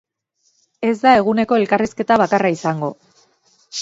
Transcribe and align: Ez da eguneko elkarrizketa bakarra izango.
Ez 0.87 0.93
da 1.03 1.11
eguneko 1.19 1.59
elkarrizketa 1.61 2.21
bakarra 2.23 2.55
izango. 2.59 2.91